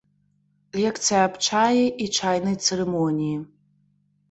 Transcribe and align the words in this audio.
Лекцыя 0.81 1.19
аб 1.27 1.33
чаі 1.51 1.85
і 2.07 2.09
чайнай 2.17 2.59
цырымоніі. 2.65 3.39